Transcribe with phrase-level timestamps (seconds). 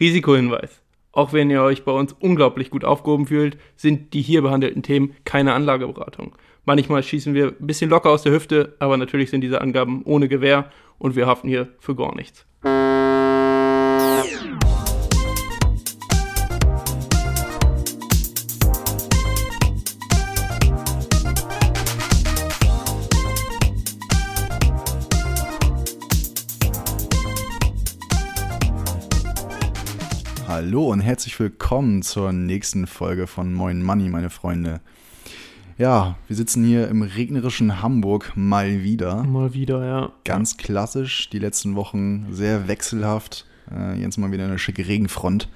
[0.00, 0.82] Risikohinweis.
[1.12, 5.14] Auch wenn ihr euch bei uns unglaublich gut aufgehoben fühlt, sind die hier behandelten Themen
[5.24, 6.34] keine Anlageberatung.
[6.64, 10.28] Manchmal schießen wir ein bisschen locker aus der Hüfte, aber natürlich sind diese Angaben ohne
[10.28, 12.46] Gewähr und wir haften hier für gar nichts.
[30.70, 34.80] Hallo und herzlich willkommen zur nächsten Folge von Moin Money, meine Freunde.
[35.78, 39.24] Ja, wir sitzen hier im regnerischen Hamburg mal wieder.
[39.24, 40.12] Mal wieder, ja.
[40.22, 43.46] Ganz klassisch, die letzten Wochen sehr wechselhaft.
[43.68, 45.48] Äh, jetzt mal wieder eine schicke Regenfront.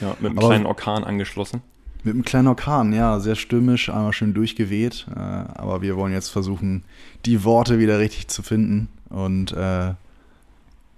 [0.00, 1.60] Ja, mit einem Aber kleinen Orkan angeschlossen.
[2.02, 5.06] Mit einem kleinen Orkan, ja, sehr stürmisch, einmal schön durchgeweht.
[5.14, 6.82] Äh, aber wir wollen jetzt versuchen,
[7.26, 8.88] die Worte wieder richtig zu finden.
[9.10, 9.92] Und äh,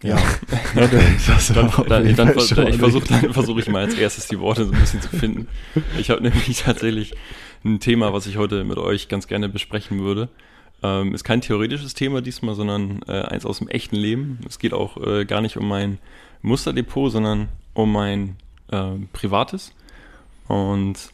[0.03, 0.17] ja,
[0.75, 0.91] dann,
[1.89, 5.09] dann, dann, ich versuche versuch ich mal als erstes die Worte so ein bisschen zu
[5.09, 5.49] finden.
[5.99, 7.15] Ich habe nämlich tatsächlich
[7.65, 10.29] ein Thema, was ich heute mit euch ganz gerne besprechen würde.
[10.83, 14.39] Ähm, ist kein theoretisches Thema diesmal, sondern äh, eins aus dem echten Leben.
[14.47, 15.99] Es geht auch äh, gar nicht um mein
[16.43, 18.37] Musterdepot, sondern um mein
[18.71, 19.73] äh, privates.
[20.47, 21.11] Und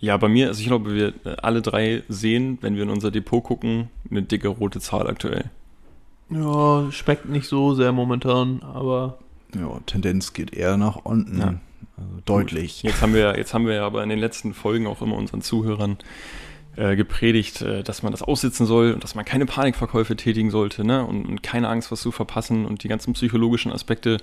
[0.00, 3.42] ja, bei mir, also ich glaube, wir alle drei sehen, wenn wir in unser Depot
[3.42, 5.50] gucken, eine dicke rote Zahl aktuell.
[6.32, 9.18] Ja, schmeckt nicht so sehr momentan, aber.
[9.54, 11.38] Ja, Tendenz geht eher nach unten.
[11.38, 11.54] Ja.
[11.96, 12.82] Also deutlich.
[12.82, 15.98] Jetzt haben wir, jetzt haben wir aber in den letzten Folgen auch immer unseren Zuhörern
[16.76, 20.84] äh, gepredigt, äh, dass man das aussitzen soll und dass man keine Panikverkäufe tätigen sollte,
[20.84, 21.04] ne?
[21.04, 24.18] Und, und keine Angst, was zu verpassen und die ganzen psychologischen Aspekte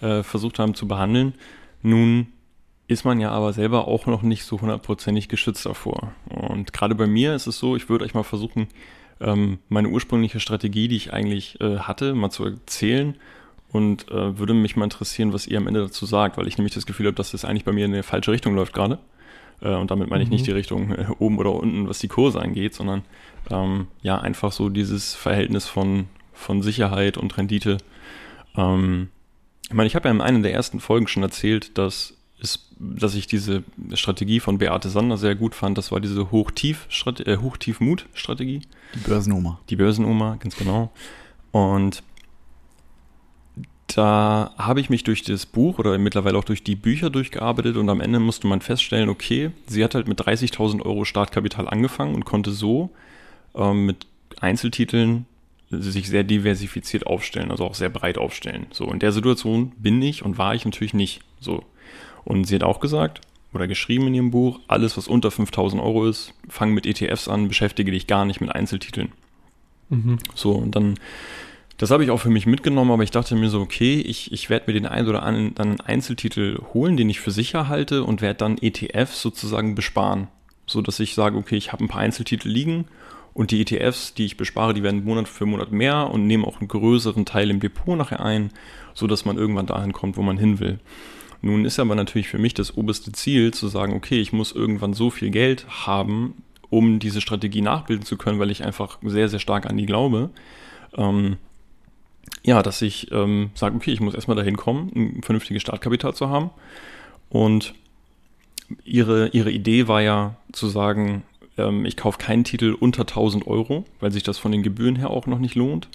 [0.00, 1.34] äh, versucht haben zu behandeln.
[1.82, 2.28] Nun
[2.88, 6.12] ist man ja aber selber auch noch nicht so hundertprozentig geschützt davor.
[6.28, 8.66] Und gerade bei mir ist es so, ich würde euch mal versuchen,
[9.20, 13.14] ähm, meine ursprüngliche Strategie, die ich eigentlich äh, hatte, mal zu erzählen
[13.72, 16.74] und äh, würde mich mal interessieren, was ihr am Ende dazu sagt, weil ich nämlich
[16.74, 18.98] das Gefühl habe, dass das eigentlich bei mir in eine falsche Richtung läuft gerade.
[19.60, 20.46] Äh, und damit meine ich nicht mhm.
[20.46, 23.02] die Richtung äh, oben oder unten, was die Kurse angeht, sondern
[23.50, 27.78] ähm, ja, einfach so dieses Verhältnis von, von Sicherheit und Rendite.
[28.56, 29.08] Ähm,
[29.68, 33.14] ich meine, ich habe ja in einer der ersten Folgen schon erzählt, dass ist, dass
[33.14, 33.62] ich diese
[33.94, 35.78] Strategie von Beate Sander sehr gut fand.
[35.78, 37.30] Das war diese Hoch-Tief-Mut-Strategie.
[37.30, 37.56] Äh, Hoch
[38.94, 39.60] die Börsenoma.
[39.68, 40.90] Die Börsenoma, ganz genau.
[41.52, 42.02] Und
[43.96, 47.88] da habe ich mich durch das Buch oder mittlerweile auch durch die Bücher durchgearbeitet und
[47.88, 52.24] am Ende musste man feststellen, okay, sie hat halt mit 30.000 Euro Startkapital angefangen und
[52.24, 52.90] konnte so
[53.54, 54.06] ähm, mit
[54.40, 55.26] Einzeltiteln
[55.70, 58.66] sich sehr diversifiziert aufstellen, also auch sehr breit aufstellen.
[58.72, 61.20] So, in der Situation bin ich und war ich natürlich nicht.
[61.40, 61.64] So.
[62.24, 63.20] Und sie hat auch gesagt
[63.52, 67.48] oder geschrieben in ihrem Buch, alles, was unter 5000 Euro ist, fang mit ETFs an,
[67.48, 69.12] beschäftige dich gar nicht mit Einzeltiteln.
[69.88, 70.18] Mhm.
[70.34, 70.94] So, und dann,
[71.76, 74.50] das habe ich auch für mich mitgenommen, aber ich dachte mir so, okay, ich, ich
[74.50, 78.38] werde mir den einen oder anderen Einzeltitel holen, den ich für sicher halte und werde
[78.38, 80.28] dann ETFs sozusagen besparen.
[80.66, 82.84] So dass ich sage, okay, ich habe ein paar Einzeltitel liegen
[83.34, 86.60] und die ETFs, die ich bespare, die werden Monat für Monat mehr und nehmen auch
[86.60, 88.52] einen größeren Teil im Depot nachher ein,
[88.94, 90.78] so dass man irgendwann dahin kommt, wo man hin will.
[91.42, 94.92] Nun ist aber natürlich für mich das oberste Ziel zu sagen, okay, ich muss irgendwann
[94.92, 99.38] so viel Geld haben, um diese Strategie nachbilden zu können, weil ich einfach sehr, sehr
[99.38, 100.30] stark an die glaube.
[100.96, 101.36] Ähm,
[102.42, 106.28] ja, dass ich ähm, sage, okay, ich muss erstmal dahin kommen, ein vernünftiges Startkapital zu
[106.28, 106.50] haben.
[107.30, 107.74] Und
[108.84, 111.22] ihre, ihre Idee war ja zu sagen,
[111.56, 115.10] ähm, ich kaufe keinen Titel unter 1000 Euro, weil sich das von den Gebühren her
[115.10, 115.88] auch noch nicht lohnt.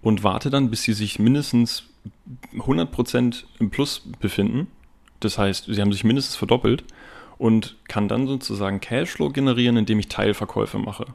[0.00, 1.84] Und warte dann, bis sie sich mindestens
[2.56, 4.68] 100% im Plus befinden
[5.20, 6.84] das heißt, sie haben sich mindestens verdoppelt
[7.38, 11.06] und kann dann sozusagen Cashflow generieren, indem ich Teilverkäufe mache.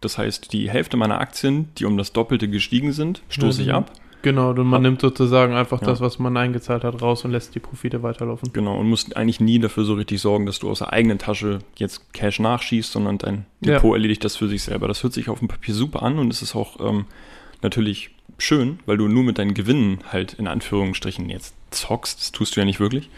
[0.00, 3.74] Das heißt, die Hälfte meiner Aktien, die um das Doppelte gestiegen sind, stoße ja, ich
[3.74, 3.92] ab.
[4.22, 4.82] Genau, und man ab.
[4.82, 5.86] nimmt sozusagen einfach ja.
[5.86, 8.52] das, was man eingezahlt hat, raus und lässt die Profite weiterlaufen.
[8.52, 11.60] Genau, und musst eigentlich nie dafür so richtig sorgen, dass du aus der eigenen Tasche
[11.76, 13.94] jetzt Cash nachschießt, sondern dein Depot ja.
[13.96, 14.88] erledigt das für sich selber.
[14.88, 17.06] Das hört sich auf dem Papier super an und es ist auch ähm,
[17.62, 22.18] natürlich schön, weil du nur mit deinen Gewinnen halt in Anführungsstrichen jetzt zockst.
[22.20, 23.08] Das tust du ja nicht wirklich.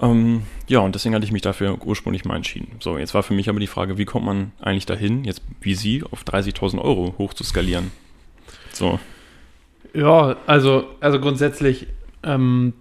[0.00, 2.72] Ähm, ja, und deswegen hatte ich mich dafür ursprünglich mal entschieden.
[2.80, 5.74] So, jetzt war für mich aber die Frage, wie kommt man eigentlich dahin, jetzt wie
[5.74, 7.92] sie auf 30.000 Euro hoch zu skalieren?
[8.72, 8.98] So.
[9.94, 11.86] Ja, also, also grundsätzlich,
[12.24, 12.72] ähm,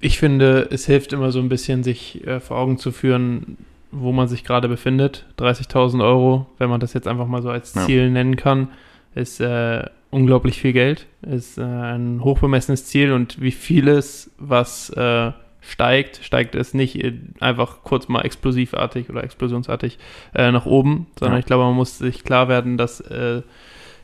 [0.00, 3.58] ich finde, es hilft immer so ein bisschen, sich äh, vor Augen zu führen,
[3.92, 5.26] wo man sich gerade befindet.
[5.38, 8.08] 30.000 Euro, wenn man das jetzt einfach mal so als Ziel ja.
[8.08, 8.68] nennen kann,
[9.14, 15.32] ist äh, unglaublich viel Geld, ist äh, ein hochbemessenes Ziel und wie vieles, was äh,
[15.60, 17.02] steigt, steigt es nicht
[17.40, 19.98] einfach kurz mal explosivartig oder explosionsartig
[20.34, 21.40] äh, nach oben, sondern ja.
[21.40, 23.42] ich glaube, man muss sich klar werden, dass äh,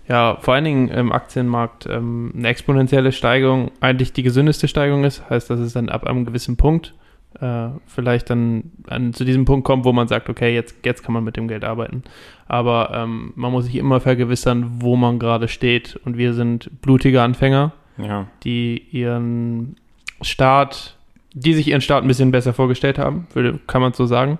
[0.08, 5.28] ja, vor allen Dingen im Aktienmarkt ähm, eine exponentielle Steigerung eigentlich die gesündeste Steigerung ist.
[5.28, 6.94] Heißt, dass es dann ab einem gewissen Punkt
[7.40, 11.12] äh, vielleicht dann an, zu diesem Punkt kommt, wo man sagt, okay, jetzt, jetzt kann
[11.12, 12.02] man mit dem Geld arbeiten.
[12.48, 15.96] Aber ähm, man muss sich immer vergewissern, wo man gerade steht.
[16.04, 18.26] Und wir sind blutige Anfänger, Ja.
[18.44, 19.76] die ihren
[20.22, 20.96] Start,
[21.34, 24.38] die sich ihren Start ein bisschen besser vorgestellt haben, würde, kann man so sagen.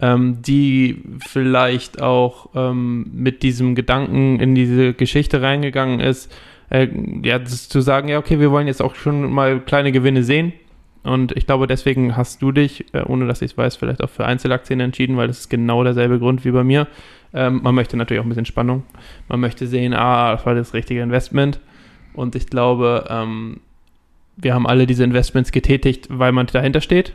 [0.00, 6.34] Ähm, die vielleicht auch ähm, mit diesem Gedanken in diese Geschichte reingegangen ist,
[6.68, 6.88] äh,
[7.22, 10.52] ja, zu sagen, ja, okay, wir wollen jetzt auch schon mal kleine Gewinne sehen.
[11.04, 14.10] Und ich glaube, deswegen hast du dich, äh, ohne dass ich es weiß, vielleicht auch
[14.10, 16.86] für Einzelaktien entschieden, weil das ist genau derselbe Grund wie bei mir.
[17.34, 18.84] Ähm, man möchte natürlich auch ein bisschen Spannung.
[19.28, 21.60] Man möchte sehen, ah, das war das richtige Investment.
[22.14, 23.60] Und ich glaube, ähm,
[24.36, 27.14] wir haben alle diese Investments getätigt, weil man dahinter steht.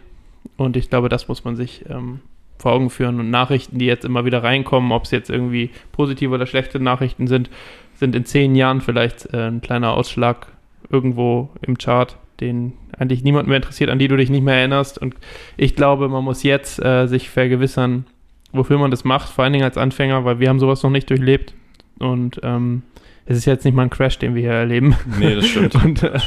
[0.56, 2.20] Und ich glaube, das muss man sich ähm,
[2.60, 3.20] vor Augen führen.
[3.20, 7.28] Und Nachrichten, die jetzt immer wieder reinkommen, ob es jetzt irgendwie positive oder schlechte Nachrichten
[7.28, 7.50] sind,
[7.96, 10.48] sind in zehn Jahren vielleicht äh, ein kleiner Ausschlag
[10.90, 14.98] irgendwo im Chart, den eigentlich niemand mehr interessiert, an die du dich nicht mehr erinnerst.
[14.98, 15.16] Und
[15.58, 18.06] ich glaube, man muss jetzt äh, sich vergewissern,
[18.52, 21.10] wofür man das macht, vor allen Dingen als Anfänger, weil wir haben sowas noch nicht
[21.10, 21.54] durchlebt.
[22.00, 22.84] Und ähm,
[23.26, 24.96] es ist jetzt nicht mal ein Crash, den wir hier erleben.
[25.20, 25.76] Nee, das stimmt.
[25.84, 26.20] Und äh,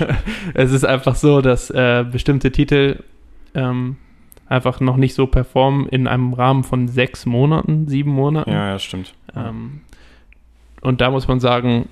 [0.55, 3.03] es ist einfach so, dass äh, bestimmte Titel
[3.55, 3.97] ähm,
[4.49, 8.51] einfach noch nicht so performen in einem Rahmen von sechs Monaten, sieben Monaten.
[8.51, 9.15] Ja, ja, stimmt.
[9.35, 9.81] Ähm,
[10.81, 11.89] und da muss man sagen,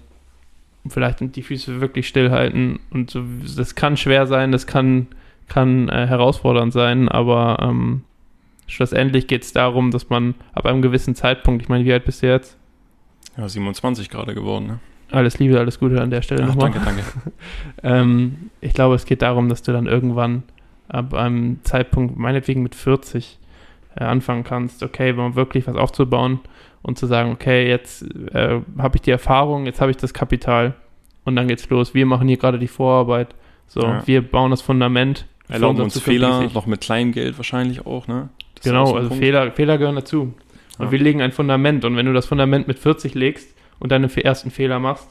[0.88, 2.80] vielleicht die Füße wirklich stillhalten.
[2.90, 3.22] Und so,
[3.56, 5.08] das kann schwer sein, das kann,
[5.48, 8.02] kann äh, herausfordernd sein, aber ähm,
[8.66, 12.22] schlussendlich geht es darum, dass man ab einem gewissen Zeitpunkt, ich meine, wie alt bist
[12.22, 12.56] du jetzt?
[13.36, 14.80] Ja, 27 gerade geworden, ne?
[15.12, 16.70] Alles Liebe, alles Gute an der Stelle Ach, nochmal.
[16.70, 17.02] danke, danke.
[17.82, 20.44] Ähm, ich glaube, es geht darum, dass du dann irgendwann
[20.86, 23.38] ab einem Zeitpunkt, meinetwegen mit 40,
[23.96, 26.40] äh, anfangen kannst, okay, wenn man wirklich was aufzubauen
[26.82, 30.74] und zu sagen, okay, jetzt äh, habe ich die Erfahrung, jetzt habe ich das Kapital
[31.24, 31.94] und dann geht's los.
[31.94, 33.34] Wir machen hier gerade die Vorarbeit.
[33.66, 34.02] So, Ja.
[34.06, 35.26] wir bauen das Fundament.
[35.48, 38.28] Erlauben uns Fehler, noch mit Kleingeld wahrscheinlich auch, ne?
[38.54, 39.22] Das auch Genau, so also Punkt.
[39.24, 40.34] Fehler, Fehler gehören dazu.
[40.78, 40.90] Und Ja.
[40.92, 41.84] wir legen ein Fundament.
[41.84, 45.08] Und wenn du das Fundament mit 40 legst und deine ersten Fehler machst,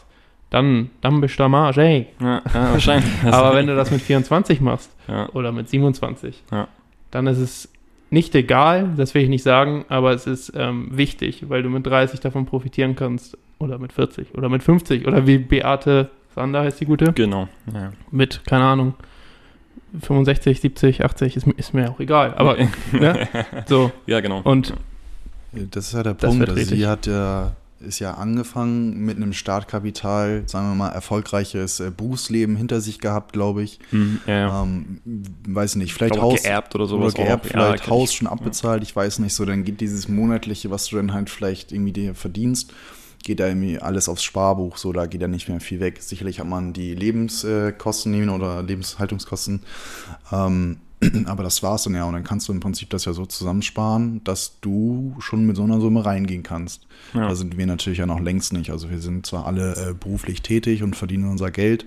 [0.50, 2.08] dann, dann bist du am Arsch, ey.
[2.22, 3.12] Ja, wahrscheinlich.
[3.32, 4.92] Aber wenn du das mit 24 machst
[5.34, 6.68] oder mit 27, Ja.
[7.12, 7.72] dann ist es
[8.12, 11.86] nicht egal, das will ich nicht sagen, aber es ist ähm, wichtig, weil du mit
[11.86, 16.80] 30 davon profitieren kannst oder mit 40 oder mit 50 oder wie Beate Sander heißt
[16.80, 17.48] die gute, genau.
[17.74, 17.92] Ja.
[18.12, 18.94] mit, keine Ahnung,
[20.02, 22.58] 65, 70, 80, ist, mir- ist mir auch egal, aber
[22.92, 23.28] ne?
[23.68, 24.42] so ja, genau.
[24.44, 24.74] und
[25.52, 26.40] Das ist ja der Punkt.
[26.40, 31.80] wird Also sie hat ja, ist ja angefangen mit einem Startkapital, sagen wir mal, erfolgreiches
[31.80, 33.80] äh, Berufsleben hinter sich gehabt, glaube ich.
[33.92, 34.64] Mhm, ja, ja.
[34.64, 35.02] Ähm,
[35.48, 37.14] weiß nicht, vielleicht Ich glaube, Haus geerbt oder oder sowas.
[37.14, 37.50] geerbt, auch.
[37.50, 38.18] vielleicht kenn Haus ich.
[38.18, 41.72] schon abbezahlt, ich weiß nicht so, dann geht dieses monatliche, was du dann halt vielleicht
[41.72, 42.74] irgendwie dir verdienst,
[43.24, 46.02] geht da irgendwie alles aufs Sparbuch, so, da geht da nicht mehr viel weg.
[46.02, 49.62] Sicherlich hat man die Lebenskosten nehmen oder Lebenshaltungskosten,
[50.32, 50.78] ähm,
[51.26, 54.22] aber das war's dann ja und dann kannst du im Prinzip das ja so zusammensparen,
[54.24, 56.88] dass du schon mit so einer Summe reingehen kannst.
[57.14, 57.28] Ja.
[57.28, 58.72] Da sind wir natürlich ja noch längst nicht.
[58.72, 61.86] Also wir sind zwar alle äh, beruflich tätig und verdienen unser Geld,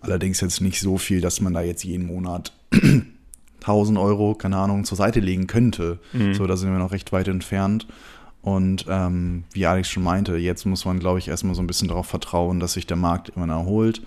[0.00, 2.52] allerdings jetzt nicht so viel, dass man da jetzt jeden Monat
[3.60, 5.98] 1000 Euro, keine Ahnung, zur Seite legen könnte.
[6.12, 6.34] Mhm.
[6.34, 7.86] So, da sind wir noch recht weit entfernt.
[8.42, 11.88] Und ähm, wie Alex schon meinte, jetzt muss man, glaube ich, erstmal so ein bisschen
[11.88, 14.02] darauf vertrauen, dass sich der Markt immer erholt,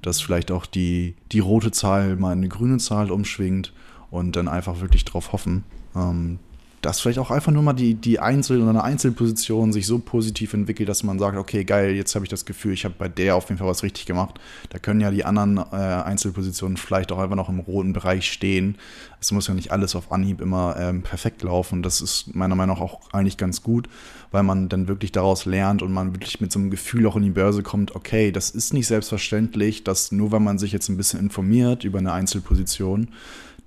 [0.00, 3.72] dass vielleicht auch die, die rote Zahl mal in eine grüne Zahl umschwingt
[4.10, 5.64] und dann einfach wirklich drauf hoffen,
[5.94, 6.38] ähm,
[6.82, 10.54] dass vielleicht auch einfach nur mal die, die Einzel- oder eine Einzelposition sich so positiv
[10.54, 13.36] entwickelt, dass man sagt, okay, geil, jetzt habe ich das Gefühl, ich habe bei der
[13.36, 14.40] auf jeden Fall was richtig gemacht.
[14.70, 18.78] Da können ja die anderen äh, Einzelpositionen vielleicht auch einfach noch im roten Bereich stehen.
[19.20, 21.82] Es muss ja nicht alles auf Anhieb immer ähm, perfekt laufen.
[21.82, 23.86] Das ist meiner Meinung nach auch eigentlich ganz gut,
[24.30, 27.24] weil man dann wirklich daraus lernt und man wirklich mit so einem Gefühl auch in
[27.24, 30.96] die Börse kommt, okay, das ist nicht selbstverständlich, dass nur weil man sich jetzt ein
[30.96, 33.08] bisschen informiert über eine Einzelposition,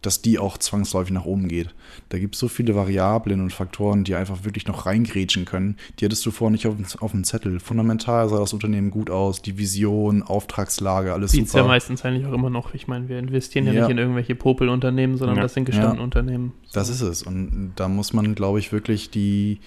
[0.03, 1.73] dass die auch zwangsläufig nach oben geht.
[2.09, 5.77] Da gibt es so viele Variablen und Faktoren, die einfach wirklich noch reingrätschen können.
[5.99, 7.59] Die hattest du vorher nicht auf, dem- auf dem Zettel.
[7.59, 11.69] Fundamental sah das Unternehmen gut aus, die Vision, Auftragslage, alles sieht es ja super.
[11.69, 12.73] meistens eigentlich auch immer noch.
[12.73, 13.81] Ich meine, wir investieren ja, Ja.
[13.81, 15.43] nicht in irgendwelche Popelunternehmen, sondern Ja.
[15.43, 16.03] das sind gestandene Ja.
[16.03, 16.53] Unternehmen.
[16.67, 16.79] So.
[16.79, 17.23] Das ist es.
[17.23, 19.59] Und da muss man, glaube ich, wirklich die,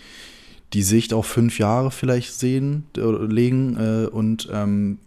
[0.73, 4.99] die Sicht auf fünf Jahre vielleicht sehen, äh, legen äh, und ähm,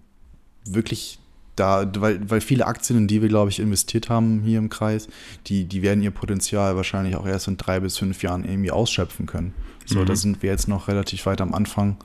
[0.66, 1.19] wirklich
[1.60, 5.08] da, weil, weil viele Aktien, in die wir, glaube ich, investiert haben hier im Kreis,
[5.48, 9.26] die, die werden ihr Potenzial wahrscheinlich auch erst in drei bis fünf Jahren irgendwie ausschöpfen
[9.26, 9.54] können.
[9.86, 10.06] So, Mhm.
[10.06, 11.98] da sind wir jetzt noch relativ weit am Anfang.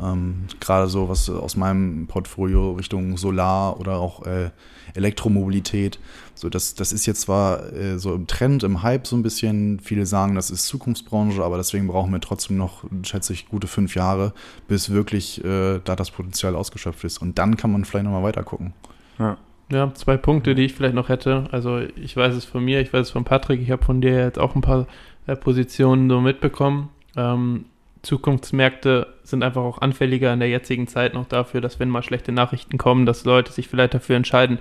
[0.00, 4.50] Ähm, Gerade so was aus meinem Portfolio Richtung Solar oder auch äh,
[4.94, 5.98] Elektromobilität.
[6.34, 9.80] So, das, das ist jetzt zwar äh, so im Trend, im Hype so ein bisschen.
[9.80, 13.94] Viele sagen, das ist Zukunftsbranche, aber deswegen brauchen wir trotzdem noch, schätze ich, gute fünf
[13.94, 14.32] Jahre,
[14.68, 17.18] bis wirklich äh, da das Potenzial ausgeschöpft ist.
[17.18, 18.72] Und dann kann man vielleicht nochmal weiter gucken.
[19.18, 19.36] Ja.
[19.70, 21.44] Ja, zwei Punkte, die ich vielleicht noch hätte.
[21.50, 24.18] Also ich weiß es von mir, ich weiß es von Patrick, ich habe von dir
[24.18, 24.86] jetzt auch ein paar
[25.26, 26.90] äh, Positionen so mitbekommen.
[27.16, 27.64] Ähm,
[28.02, 32.32] Zukunftsmärkte sind einfach auch anfälliger in der jetzigen Zeit noch dafür, dass wenn mal schlechte
[32.32, 34.58] Nachrichten kommen, dass Leute sich vielleicht dafür entscheiden,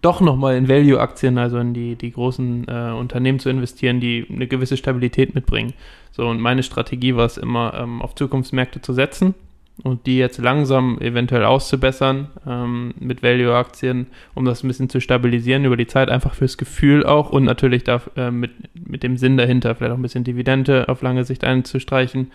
[0.00, 4.48] doch nochmal in Value-Aktien, also in die, die großen äh, Unternehmen zu investieren, die eine
[4.48, 5.74] gewisse Stabilität mitbringen.
[6.10, 9.34] So, und meine Strategie war es immer, ähm, auf Zukunftsmärkte zu setzen
[9.82, 15.64] und die jetzt langsam eventuell auszubessern ähm, mit Value-Aktien, um das ein bisschen zu stabilisieren
[15.64, 19.36] über die Zeit, einfach fürs Gefühl auch und natürlich da, äh, mit, mit dem Sinn
[19.36, 22.30] dahinter, vielleicht auch ein bisschen Dividende auf lange Sicht einzustreichen.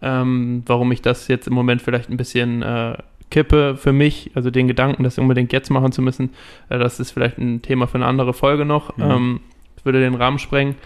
[0.00, 2.96] Ähm, warum ich das jetzt im Moment vielleicht ein bisschen äh,
[3.30, 6.30] kippe für mich, also den Gedanken, das unbedingt jetzt machen zu müssen,
[6.68, 8.96] äh, das ist vielleicht ein Thema für eine andere Folge noch.
[8.96, 9.04] Mhm.
[9.04, 9.40] Ähm,
[9.88, 10.76] würde den Rahmen sprengen.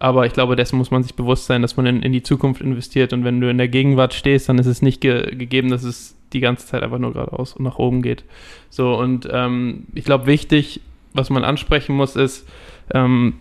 [0.00, 2.62] Aber ich glaube, dessen muss man sich bewusst sein, dass man in, in die Zukunft
[2.62, 3.12] investiert.
[3.12, 6.16] Und wenn du in der Gegenwart stehst, dann ist es nicht ge gegeben, dass es
[6.32, 8.24] die ganze Zeit einfach nur geradeaus und nach oben geht.
[8.70, 10.80] So, und ähm, ich glaube, wichtig,
[11.12, 12.48] was man ansprechen muss, ist,
[12.94, 13.34] ähm,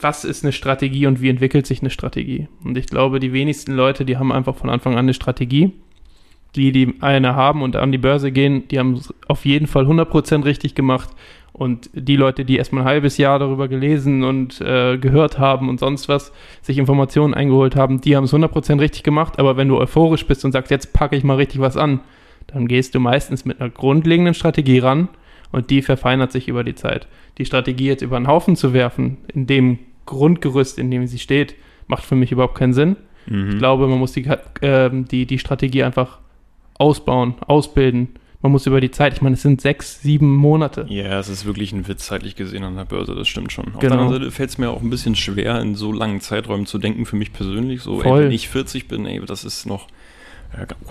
[0.00, 2.46] was ist eine Strategie und wie entwickelt sich eine Strategie?
[2.62, 5.72] Und ich glaube, die wenigsten Leute, die haben einfach von Anfang an eine Strategie.
[6.54, 9.86] Die, die eine haben und an die Börse gehen, die haben es auf jeden Fall
[9.86, 11.08] 100% richtig gemacht.
[11.54, 15.78] Und die Leute, die erstmal ein halbes Jahr darüber gelesen und äh, gehört haben und
[15.78, 16.32] sonst was,
[16.62, 19.38] sich Informationen eingeholt haben, die haben es 100% richtig gemacht.
[19.38, 22.00] Aber wenn du euphorisch bist und sagst, jetzt packe ich mal richtig was an,
[22.48, 25.08] dann gehst du meistens mit einer grundlegenden Strategie ran
[25.52, 27.06] und die verfeinert sich über die Zeit.
[27.38, 31.54] Die Strategie jetzt über den Haufen zu werfen, in dem Grundgerüst, in dem sie steht,
[31.86, 32.96] macht für mich überhaupt keinen Sinn.
[33.26, 33.50] Mhm.
[33.50, 34.26] Ich glaube, man muss die,
[34.60, 36.18] äh, die, die Strategie einfach
[36.78, 38.08] ausbauen, ausbilden
[38.44, 40.84] man muss über die Zeit, ich meine, es sind sechs, sieben Monate.
[40.90, 43.68] Ja, es ist wirklich ein Witz zeitlich gesehen an der Börse, das stimmt schon.
[43.68, 43.94] Auf genau.
[43.94, 46.76] der anderen Seite fällt es mir auch ein bisschen schwer, in so langen Zeiträumen zu
[46.76, 47.80] denken, für mich persönlich.
[47.80, 49.88] So, ey, wenn ich 40 bin, ey, das ist noch.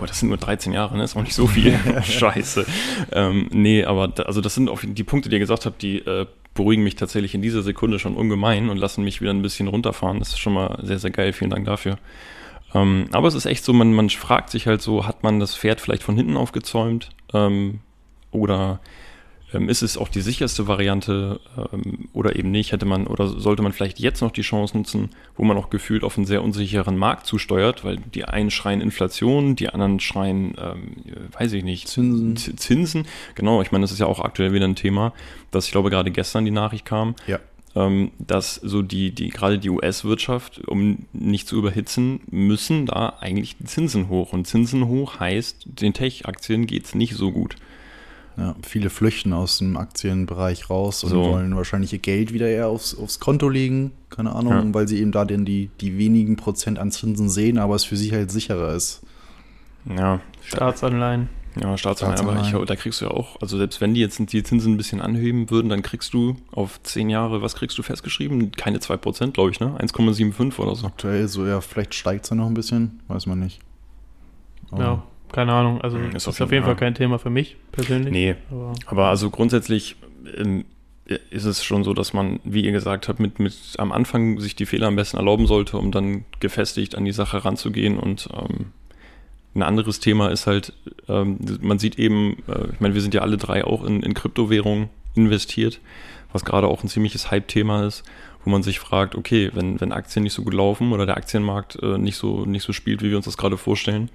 [0.00, 1.04] Oh, das sind nur 13 Jahre, ne?
[1.04, 1.78] Ist auch nicht so viel.
[2.02, 2.66] Scheiße.
[3.12, 5.98] Ähm, nee, aber da, also das sind auch die Punkte, die ihr gesagt habt, die
[5.98, 9.68] äh, beruhigen mich tatsächlich in dieser Sekunde schon ungemein und lassen mich wieder ein bisschen
[9.68, 10.18] runterfahren.
[10.18, 11.32] Das ist schon mal sehr, sehr geil.
[11.32, 11.98] Vielen Dank dafür.
[12.74, 15.56] Ähm, aber es ist echt so, man, man fragt sich halt so, hat man das
[15.56, 17.10] Pferd vielleicht von hinten aufgezäumt?
[17.34, 17.80] Ähm,
[18.30, 18.80] oder
[19.52, 21.40] ähm, ist es auch die sicherste Variante
[21.72, 22.72] ähm, oder eben nicht?
[22.72, 26.02] Hätte man oder sollte man vielleicht jetzt noch die Chance nutzen, wo man auch gefühlt
[26.02, 30.96] auf einen sehr unsicheren Markt zusteuert, weil die einen schreien Inflation, die anderen schreien, ähm,
[31.38, 32.36] weiß ich nicht, Zinsen.
[32.36, 33.06] Zinsen.
[33.34, 35.12] Genau, ich meine, das ist ja auch aktuell wieder ein Thema,
[35.50, 37.14] dass ich glaube gerade gestern die Nachricht kam.
[37.26, 37.38] Ja
[37.74, 43.64] dass so die, die gerade die US-Wirtschaft, um nicht zu überhitzen, müssen da eigentlich die
[43.64, 44.32] Zinsen hoch.
[44.32, 47.56] Und Zinsen hoch heißt, den Tech-Aktien geht es nicht so gut.
[48.36, 51.24] Ja, viele flüchten aus dem Aktienbereich raus und so.
[51.24, 54.74] wollen wahrscheinlich ihr Geld wieder eher aufs, aufs Konto legen, keine Ahnung, ja.
[54.74, 57.96] weil sie eben da denn die, die wenigen Prozent an Zinsen sehen, aber es für
[57.96, 59.02] sie halt sicherer ist.
[59.88, 60.20] Ja.
[60.42, 61.28] Staatsanleihen.
[61.60, 64.42] Ja, Staatsanleihen, aber ich, da kriegst du ja auch, also selbst wenn die jetzt die
[64.42, 68.52] Zinsen ein bisschen anheben würden, dann kriegst du auf zehn Jahre, was kriegst du festgeschrieben?
[68.52, 69.76] Keine 2%, glaube ich, ne?
[69.78, 70.86] 1,75 oder so.
[70.86, 73.60] Aktuell so, ja, vielleicht steigt es ja noch ein bisschen, weiß man nicht.
[74.70, 75.80] Aber ja, keine Ahnung.
[75.80, 78.12] Also ist, ist auf jeden, jeden Fall kein Thema für mich persönlich.
[78.12, 79.96] Nee, aber, aber also grundsätzlich
[80.36, 80.64] ähm,
[81.30, 84.56] ist es schon so, dass man, wie ihr gesagt habt, mit, mit am Anfang sich
[84.56, 88.72] die Fehler am besten erlauben sollte, um dann gefestigt an die Sache ranzugehen und ähm,
[89.54, 90.72] ein anderes Thema ist halt,
[91.08, 94.14] ähm, man sieht eben, äh, ich meine, wir sind ja alle drei auch in, in
[94.14, 95.80] Kryptowährungen investiert,
[96.32, 98.02] was gerade auch ein ziemliches Hype-Thema ist,
[98.44, 101.78] wo man sich fragt, okay, wenn, wenn Aktien nicht so gut laufen oder der Aktienmarkt
[101.82, 104.10] äh, nicht, so, nicht so spielt, wie wir uns das gerade vorstellen,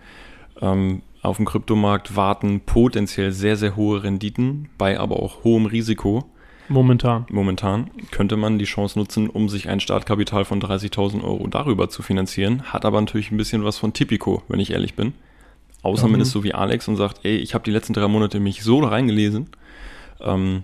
[0.62, 6.26] ähm, auf dem Kryptomarkt warten potenziell sehr, sehr hohe Renditen bei aber auch hohem Risiko.
[6.70, 7.26] Momentan.
[7.30, 12.04] Momentan könnte man die Chance nutzen, um sich ein Startkapital von 30.000 Euro darüber zu
[12.04, 15.14] finanzieren, hat aber natürlich ein bisschen was von Tipico, wenn ich ehrlich bin.
[15.82, 16.14] Außer mhm.
[16.14, 18.64] man ist so wie Alex und sagt, ey, ich habe die letzten drei Monate mich
[18.64, 19.50] so da reingelesen.
[20.20, 20.64] Ähm,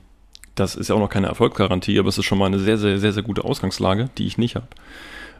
[0.55, 2.97] das ist ja auch noch keine Erfolgsgarantie, aber es ist schon mal eine sehr, sehr,
[2.99, 4.67] sehr, sehr gute Ausgangslage, die ich nicht habe.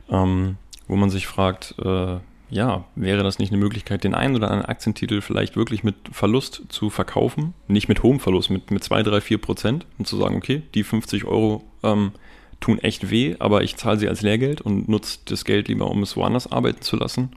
[0.09, 2.17] Ähm, wo man sich fragt, äh,
[2.49, 6.63] ja, wäre das nicht eine Möglichkeit, den einen oder anderen Aktientitel vielleicht wirklich mit Verlust
[6.69, 7.53] zu verkaufen?
[7.67, 10.83] Nicht mit hohem Verlust, mit, mit 2, 3, 4 Prozent und zu sagen, okay, die
[10.83, 12.11] 50 Euro ähm,
[12.59, 16.03] tun echt weh, aber ich zahle sie als Lehrgeld und nutze das Geld lieber, um
[16.03, 17.31] es woanders arbeiten zu lassen.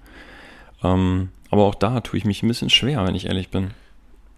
[0.82, 3.70] Ähm, aber auch da tue ich mich ein bisschen schwer, wenn ich ehrlich bin.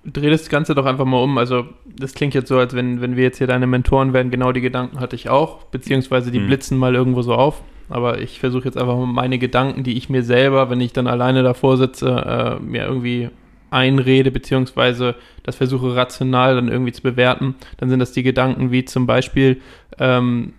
[0.05, 1.37] Dreh das Ganze doch einfach mal um.
[1.37, 4.31] Also, das klingt jetzt so, als wenn, wenn wir jetzt hier deine Mentoren wären.
[4.31, 6.47] Genau die Gedanken hatte ich auch, beziehungsweise die hm.
[6.47, 7.63] blitzen mal irgendwo so auf.
[7.91, 11.07] Aber ich versuche jetzt einfach mal meine Gedanken, die ich mir selber, wenn ich dann
[11.07, 13.31] alleine davor sitze, äh, mir irgendwie
[13.71, 18.85] einrede, beziehungsweise das versuche rational dann irgendwie zu bewerten, dann sind das die Gedanken wie
[18.85, 19.61] zum Beispiel,
[19.99, 20.53] ähm,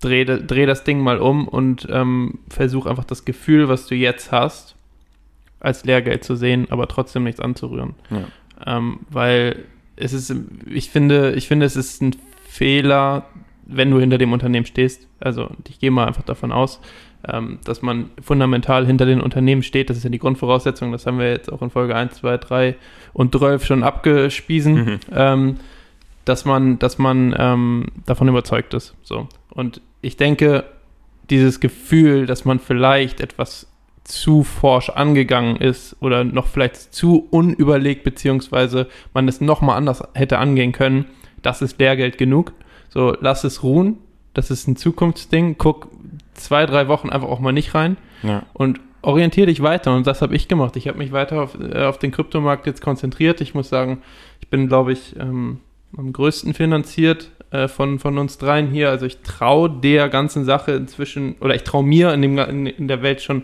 [0.00, 4.32] dreh, dreh das Ding mal um und ähm, versuch einfach das Gefühl, was du jetzt
[4.32, 4.73] hast,
[5.64, 7.94] als Lehrgeld zu sehen, aber trotzdem nichts anzurühren.
[8.10, 8.76] Ja.
[8.76, 9.64] Ähm, weil
[9.96, 10.34] es ist,
[10.66, 12.16] ich finde, ich finde, es ist ein
[12.48, 13.26] Fehler,
[13.66, 15.08] wenn du hinter dem Unternehmen stehst.
[15.20, 16.80] Also ich gehe mal einfach davon aus,
[17.26, 19.90] ähm, dass man fundamental hinter den Unternehmen steht.
[19.90, 20.92] Das ist ja die Grundvoraussetzung.
[20.92, 22.76] Das haben wir jetzt auch in Folge 1, 2, 3
[23.12, 25.00] und 12 schon abgespiesen, mhm.
[25.12, 25.56] ähm,
[26.24, 28.94] dass man, dass man ähm, davon überzeugt ist.
[29.02, 29.28] So.
[29.50, 30.64] Und ich denke,
[31.30, 33.66] dieses Gefühl, dass man vielleicht etwas
[34.04, 40.38] zu forsch angegangen ist oder noch vielleicht zu unüberlegt, beziehungsweise man es nochmal anders hätte
[40.38, 41.06] angehen können,
[41.42, 42.52] das ist Lehrgeld genug.
[42.90, 43.98] So, lass es ruhen.
[44.34, 45.56] Das ist ein Zukunftsding.
[45.58, 45.88] Guck
[46.34, 48.44] zwei, drei Wochen einfach auch mal nicht rein ja.
[48.52, 49.94] und orientiere dich weiter.
[49.94, 50.76] Und das habe ich gemacht.
[50.76, 53.40] Ich habe mich weiter auf, äh, auf den Kryptomarkt jetzt konzentriert.
[53.40, 54.02] Ich muss sagen,
[54.40, 55.60] ich bin, glaube ich, ähm,
[55.96, 58.90] am größten finanziert äh, von, von uns dreien hier.
[58.90, 62.88] Also ich traue der ganzen Sache inzwischen, oder ich traue mir in, dem, in, in,
[62.88, 63.42] der Welt schon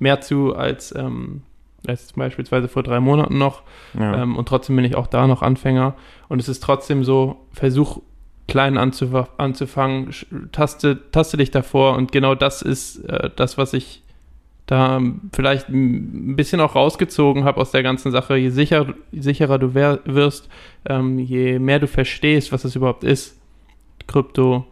[0.00, 1.42] mehr zu als, ähm,
[1.86, 3.62] als beispielsweise vor drei Monaten noch.
[3.98, 4.22] Ja.
[4.22, 5.94] Ähm, und trotzdem bin ich auch da noch Anfänger.
[6.28, 8.00] Und es ist trotzdem so, versuch
[8.48, 10.12] klein anzuf anzufangen,
[10.50, 11.96] taste, taste dich davor.
[11.96, 14.02] Und genau das ist äh, das, was ich
[14.66, 15.00] da
[15.32, 18.36] vielleicht ein bisschen auch rausgezogen habe aus der ganzen Sache.
[18.36, 20.48] Je, sicher, sicherer du wirst,
[20.88, 23.36] ähm, je mehr du verstehst, was es überhaupt ist,
[24.06, 24.64] Krypto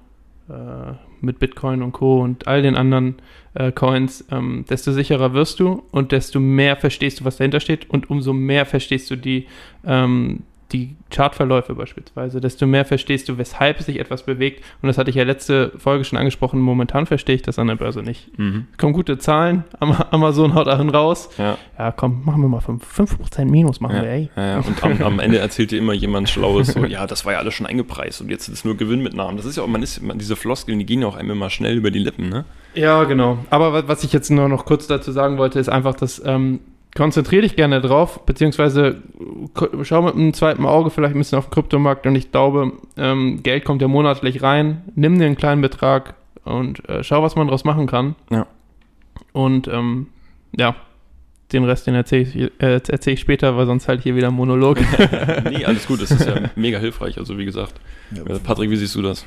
[0.49, 2.21] äh, mit Bitcoin und Co.
[2.21, 3.17] und all den anderen
[3.55, 7.91] äh, Coins, ähm, desto sicherer wirst du und desto mehr verstehst du, was dahinter steht
[7.91, 9.47] und umso mehr verstehst du die,
[9.85, 14.63] ähm, die Chartverläufe beispielsweise, desto mehr verstehst du, weshalb sich etwas bewegt.
[14.83, 16.61] Und das hatte ich ja letzte Folge schon angesprochen.
[16.61, 18.39] Momentan verstehe ich das an der Börse nicht.
[18.39, 18.67] Mhm.
[18.77, 21.31] Kommen gute Zahlen, Amazon haut dahin raus.
[21.39, 21.57] Ja.
[21.79, 24.03] ja, komm, machen wir mal 5%, 5 Minus, machen ja.
[24.03, 24.31] wir, ey.
[24.37, 24.59] Ja.
[24.59, 27.55] Und am, am, Ende erzählt dir immer jemand Schlaues, so, ja, das war ja alles
[27.55, 29.39] schon eingepreist und jetzt ist es nur Gewinnmitnahmen.
[29.39, 31.49] Das ist ja auch, man ist, man, diese Floskeln, die gehen ja auch einem immer
[31.49, 32.45] schnell über die Lippen, ne?
[32.75, 33.39] Ja, genau.
[33.49, 36.61] Aber was ich jetzt nur noch kurz dazu sagen wollte, ist einfach, dass ähm,
[36.97, 39.03] konzentriere dich gerne drauf, beziehungsweise
[39.83, 43.43] schau mit einem zweiten Auge vielleicht ein bisschen auf den Kryptomarkt und ich glaube, ähm,
[43.43, 46.15] Geld kommt ja monatlich rein, nimm dir einen kleinen Betrag
[46.45, 48.15] und äh, schau, was man daraus machen kann.
[48.31, 48.47] Ja.
[49.33, 50.09] Und ähm,
[50.57, 50.75] ja,
[51.53, 54.35] den Rest, den erzähle ich, äh, erzähl ich später, weil sonst halt hier wieder ein
[54.35, 54.79] Monolog.
[55.51, 57.75] nee, alles gut, das ist ja mega hilfreich, also wie gesagt.
[58.11, 59.25] Ja, äh, Patrick, wie siehst du das?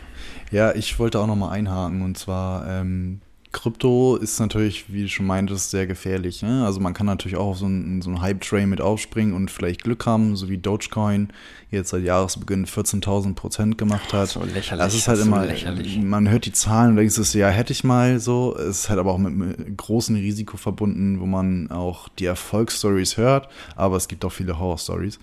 [0.51, 5.25] Ja, ich wollte auch nochmal einhaken und zwar ähm, Krypto ist natürlich, wie du schon
[5.25, 6.41] meintest, sehr gefährlich.
[6.41, 6.65] Ne?
[6.65, 9.83] Also man kann natürlich auch auf so einen, so einen Hype-Train mit aufspringen und vielleicht
[9.83, 11.29] Glück haben, so wie Dogecoin
[11.69, 14.29] jetzt seit Jahresbeginn 14.000 Prozent gemacht hat.
[14.29, 14.85] So lächerlich.
[14.85, 15.99] Das ist halt das immer, lächerlich.
[15.99, 18.55] man hört die Zahlen und denkt sich, ja, hätte ich mal so.
[18.55, 23.17] Es ist halt aber auch mit einem großen Risiko verbunden, wo man auch die Erfolgsstories
[23.17, 25.19] hört, aber es gibt auch viele Horror-Stories.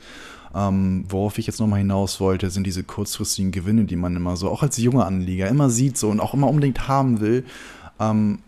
[0.54, 4.48] Ähm, worauf ich jetzt nochmal hinaus wollte, sind diese kurzfristigen Gewinne, die man immer so,
[4.48, 7.44] auch als junger Anleger, immer sieht so und auch immer unbedingt haben will.
[8.00, 8.40] Ähm,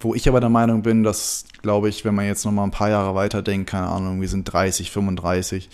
[0.00, 2.70] wo ich aber der Meinung bin, dass, glaube ich, wenn man jetzt noch mal ein
[2.70, 5.68] paar Jahre weiterdenkt, keine Ahnung, wir sind 30, 35,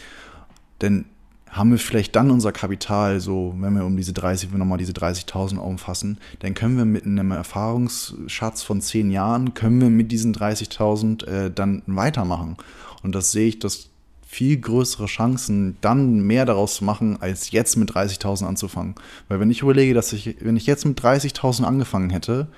[0.81, 1.07] dann
[1.51, 4.93] haben wir vielleicht dann unser Kapital, so wenn wir um diese 30, wenn nochmal diese
[4.93, 10.35] 30.000 umfassen, dann können wir mit einem Erfahrungsschatz von 10 Jahren, können wir mit diesen
[10.35, 12.57] 30.000 äh, dann weitermachen.
[13.03, 13.89] Und das sehe ich, dass
[14.27, 18.95] viel größere Chancen, dann mehr daraus zu machen, als jetzt mit 30.000 anzufangen.
[19.29, 22.49] Weil wenn ich überlege, dass ich, wenn ich jetzt mit 30.000 angefangen hätte,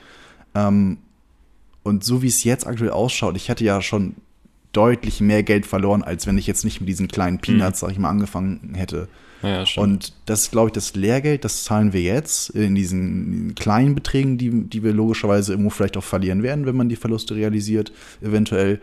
[0.55, 0.99] ähm,
[1.83, 4.17] und so wie es jetzt aktuell ausschaut, ich hätte ja schon
[4.73, 7.41] deutlich mehr Geld verloren, als wenn ich jetzt nicht mit diesen kleinen mhm.
[7.41, 7.87] Peanuts, mhm.
[7.87, 9.09] sag ich mal, angefangen hätte.
[9.43, 13.95] Ja, und das ist, glaube ich, das Lehrgeld, das zahlen wir jetzt in diesen kleinen
[13.95, 17.91] Beträgen, die, die wir logischerweise irgendwo vielleicht auch verlieren werden, wenn man die Verluste realisiert,
[18.21, 18.81] eventuell.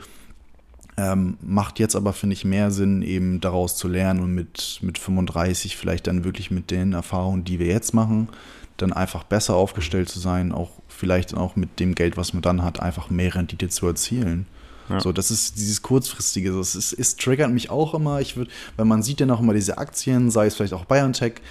[1.00, 4.98] Ähm, macht jetzt aber, finde ich, mehr Sinn, eben daraus zu lernen und mit, mit
[4.98, 8.30] 35 vielleicht dann wirklich mit den Erfahrungen, die wir jetzt machen,
[8.78, 12.64] dann einfach besser aufgestellt zu sein, auch vielleicht auch mit dem Geld, was man dann
[12.64, 14.48] hat, einfach mehr Rendite zu erzielen.
[14.90, 15.00] Ja.
[15.00, 16.58] So, das ist dieses kurzfristige.
[16.60, 18.22] es, ist, es triggert mich auch immer.
[18.22, 21.42] Ich würde, wenn man sieht ja noch immer diese Aktien, sei es vielleicht auch BioNTech,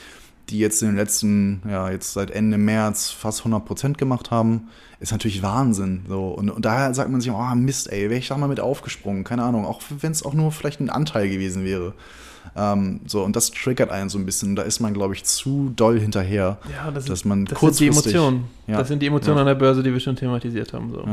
[0.48, 4.68] die jetzt in den letzten, ja, jetzt seit Ende März fast 100 Prozent gemacht haben,
[5.00, 6.04] ist natürlich Wahnsinn.
[6.09, 6.28] So.
[6.28, 9.24] Und, und daher sagt man sich, oh Mist, ey, wäre ich da mal mit aufgesprungen,
[9.24, 11.94] keine Ahnung, auch wenn es auch nur vielleicht ein Anteil gewesen wäre.
[12.54, 14.56] Ähm, so, und das triggert einen so ein bisschen.
[14.56, 18.04] Da ist man, glaube ich, zu doll hinterher, ja, das dass man das kurzfristig...
[18.04, 18.44] Sind die Emotionen.
[18.66, 18.78] Ja.
[18.78, 19.42] Das sind die Emotionen ja.
[19.42, 20.92] an der Börse, die wir schon thematisiert haben.
[20.92, 21.04] So.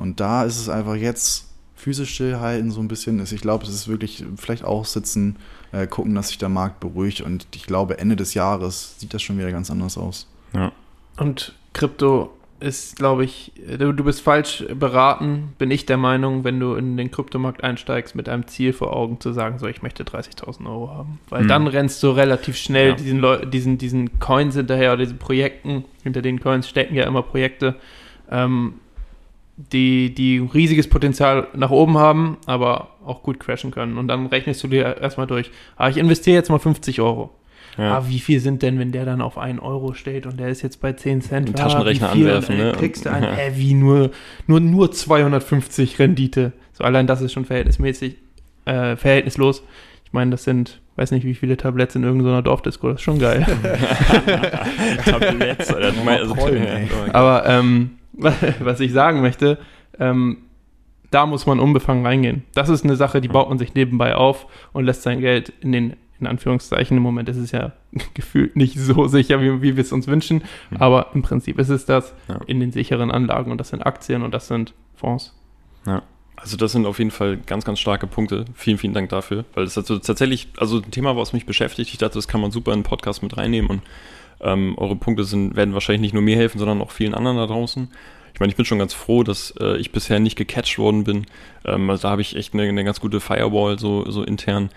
[0.00, 3.88] Und da ist es einfach jetzt physisch stillhalten so ein bisschen Ich glaube, es ist
[3.88, 5.36] wirklich vielleicht auch sitzen,
[5.72, 7.20] äh, gucken, dass sich der Markt beruhigt.
[7.20, 10.28] Und ich glaube, Ende des Jahres sieht das schon wieder ganz anders aus.
[10.54, 10.72] Ja.
[11.18, 16.58] Und Krypto ist, glaube ich, du, du bist falsch beraten, bin ich der Meinung, wenn
[16.60, 20.04] du in den Kryptomarkt einsteigst mit einem Ziel vor Augen zu sagen, so ich möchte
[20.04, 21.18] 30.000 Euro haben.
[21.28, 21.48] Weil Hm.
[21.48, 22.94] dann rennst du relativ schnell Ja.
[22.94, 27.22] diesen, Leu diesen, diesen Coins hinterher oder diesen Projekten, hinter den Coins stecken ja immer
[27.22, 27.74] Projekte,
[28.30, 28.74] ähm,
[29.56, 33.98] die, die riesiges Potenzial nach oben haben, aber auch gut crashen können.
[33.98, 37.30] Und dann rechnest du dir erstmal durch, ah, ich investiere jetzt mal 50 Euro.
[37.78, 37.98] Ja.
[37.98, 40.62] Ah, wie viel sind denn, wenn der dann auf 1 Euro steht und der ist
[40.62, 41.48] jetzt bei 10 Cent?
[41.48, 42.26] Einen Ah, Taschenrechner wie viel?
[42.28, 42.78] anwerfen, Und dann ne?
[42.78, 43.32] Kriegst du ein, Ja.
[43.36, 44.10] äh, wie nur,
[44.46, 46.52] nur, nur 250 Rendite.
[46.72, 48.16] So, allein das ist schon verhältnismäßig,
[48.64, 49.64] äh, verhältnislos.
[50.04, 53.18] Ich meine, das sind, weiß nicht, wie viele Tabletts in irgendeiner Dorfdisco, das ist schon
[53.18, 53.44] geil.
[55.04, 55.70] Tabletts,
[56.04, 57.90] meinst- also, aber- Aber ähm,
[58.60, 59.58] was ich sagen möchte,
[59.98, 60.38] ähm,
[61.10, 62.42] da muss man unbefangen reingehen.
[62.54, 65.70] Das ist eine Sache, die baut man sich nebenbei auf und lässt sein Geld in
[65.72, 67.72] den, in Anführungszeichen, im Moment ist es ja
[68.14, 70.78] gefühlt nicht so sicher, wie, wie wir es uns wünschen, Hm.
[70.80, 72.40] aber im Prinzip ist es das Ja.
[72.46, 75.34] in den sicheren Anlagen und das sind Aktien und das sind Fonds.
[76.36, 78.44] Also das sind auf jeden Fall ganz, ganz starke Punkte.
[78.54, 81.90] Vielen, vielen Dank dafür, weil es also tatsächlich, also ein Thema, was mich beschäftigt.
[81.92, 83.82] Ich dachte, das kann man super in den Podcast mit reinnehmen und
[84.40, 87.46] ähm, eure Punkte sind, werden wahrscheinlich nicht nur mir helfen, sondern auch vielen anderen da
[87.46, 87.88] draußen.
[88.34, 91.26] Ich meine, ich bin schon ganz froh, dass äh, ich bisher nicht gecatcht worden bin.
[91.64, 94.70] Ähm, also da habe ich echt eine, eine ganz gute Firewall so, so intern.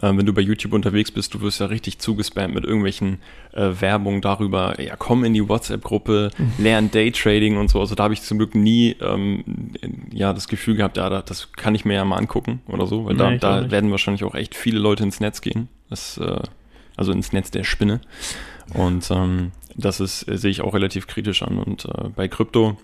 [0.00, 3.18] Ähm, wenn du bei YouTube unterwegs bist, du wirst ja richtig zugespammt mit irgendwelchen
[3.52, 7.78] äh, Werbungen darüber, ja, komm in die WhatsApp-Gruppe, lern Daytrading und so.
[7.80, 9.44] Also da habe ich zum Glück nie ähm,
[10.10, 13.04] ja das Gefühl gehabt, ja, da- das kann ich mir ja mal angucken oder so,
[13.04, 13.70] weil da, Nee, da nicht.
[13.70, 15.68] werden wahrscheinlich auch echt viele Leute ins Netz gehen.
[15.90, 16.38] Das, äh,
[16.96, 18.00] also ins Netz der Spinne.
[18.74, 21.58] Und ähm, das ist, äh, sehe ich auch relativ kritisch an.
[21.58, 22.76] Und äh, bei Krypto,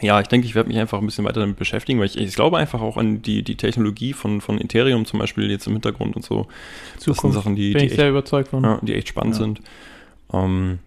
[0.00, 2.34] ja, ich denke, ich werde mich einfach ein bisschen weiter damit beschäftigen, weil ich, ich
[2.34, 6.16] glaube einfach auch an die, die Technologie von, von Ethereum zum Beispiel jetzt im Hintergrund
[6.16, 6.46] und so.
[6.96, 8.62] Das sind Zukunft Sachen, die, bin die, ich echt, sehr überzeugt von.
[8.64, 9.40] ja, die echt spannend Ja.
[9.42, 9.60] sind.
[10.32, 10.78] Ähm,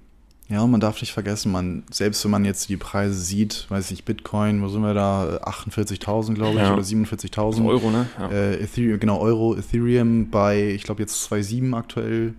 [0.50, 3.92] Ja, und man darf nicht vergessen, man, selbst wenn man jetzt die Preise sieht, weiß
[3.92, 5.38] ich, Bitcoin, wo sind wir da?
[5.44, 6.74] 48.000, glaube ich, Ja.
[6.74, 7.66] oder 47.000.
[7.66, 8.08] Euro, ne?
[8.20, 8.30] Ja.
[8.30, 12.34] Äh, Ethereum, genau, Euro, Ethereum bei, ich glaube, jetzt 2,7 aktuell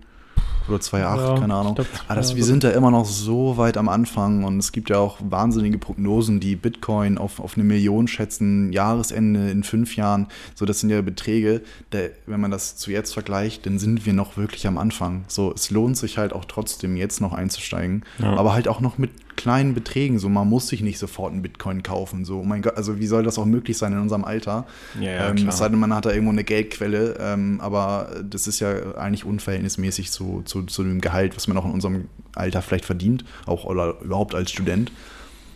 [0.67, 1.75] oder 2,8, Ja, keine Ahnung.
[1.75, 4.71] glaub, Aber das, ja, wir sind da immer noch so weit am Anfang und es
[4.71, 9.95] gibt ja auch wahnsinnige Prognosen, die Bitcoin auf, auf eine Million schätzen, Jahresende in fünf
[9.95, 10.27] Jahren.
[10.55, 14.13] So, das sind ja Beträge, der, wenn man das zu jetzt vergleicht, dann sind wir
[14.13, 15.23] noch wirklich am Anfang.
[15.27, 18.35] So, es lohnt sich halt auch trotzdem jetzt noch einzusteigen, Ja.
[18.35, 20.19] aber halt auch noch mit kleinen Beträgen.
[20.19, 22.25] So, man muss sich nicht sofort einen Bitcoin kaufen.
[22.25, 24.67] So, oh mein Gott, also wie soll das auch möglich sein in unserem Alter?
[24.99, 25.49] ja, ja, ähm, klar.
[25.49, 29.23] es sei denn, man hat da irgendwo eine Geldquelle, ähm, aber das ist ja eigentlich
[29.23, 33.63] unverhältnismäßig zu, zu, zu dem Gehalt, was man auch in unserem Alter vielleicht verdient, auch
[33.63, 34.91] oder überhaupt als Student.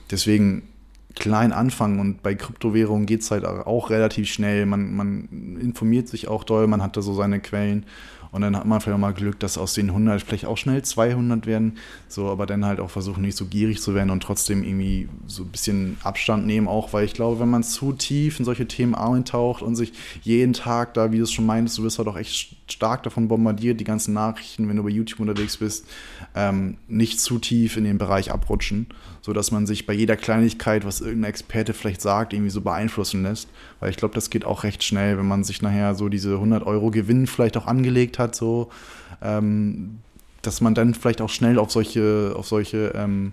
[0.10, 0.64] Deswegen
[1.16, 4.66] klein anfangen und bei Kryptowährungen geht es halt auch relativ schnell.
[4.66, 7.86] Man, man informiert sich auch doll, man hat da so seine Quellen
[8.34, 10.82] und dann hat man vielleicht auch mal Glück, dass aus den 100 vielleicht auch schnell
[10.82, 14.64] 200 werden, so, aber dann halt auch versuchen, nicht so gierig zu werden und trotzdem
[14.64, 18.46] irgendwie so ein bisschen Abstand nehmen, auch weil ich glaube, wenn man zu tief in
[18.46, 19.94] solche Themen eintaucht und sich
[20.24, 23.28] jeden Tag da, wie du es schon meintest, du wirst halt auch echt stark davon
[23.28, 25.86] bombardiert, die ganzen Nachrichten, wenn du bei YouTube unterwegs bist,
[26.36, 28.88] ähm, nicht zu tief in den Bereich abrutschen,
[29.22, 33.48] sodass man sich bei jeder Kleinigkeit, was irgendein Experte vielleicht sagt, irgendwie so beeinflussen lässt.
[33.80, 36.66] Weil ich glaube, das geht auch recht schnell, wenn man sich nachher so diese 100
[36.66, 38.70] Euro Gewinn vielleicht auch angelegt hat, so,
[39.22, 40.00] ähm,
[40.42, 43.32] dass man dann vielleicht auch schnell auf solche, auf solche, ähm,